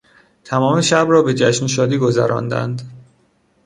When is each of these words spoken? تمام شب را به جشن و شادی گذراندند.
تمام 0.43 0.81
شب 0.81 1.05
را 1.09 1.21
به 1.21 1.33
جشن 1.33 1.65
و 1.65 1.67
شادی 1.67 1.97
گذراندند. 1.97 2.81